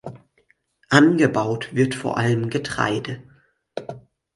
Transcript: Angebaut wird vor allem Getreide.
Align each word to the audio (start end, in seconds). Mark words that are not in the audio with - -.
Angebaut 0.89 1.75
wird 1.75 1.93
vor 1.93 2.17
allem 2.17 2.49
Getreide. 2.49 3.21